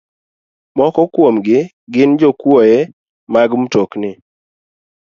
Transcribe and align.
Moko 0.77 1.01
kuomgi 1.13 1.57
gin 1.93 2.11
jokwoye 2.19 2.79
mag 3.33 3.49
mtokni, 3.61 4.11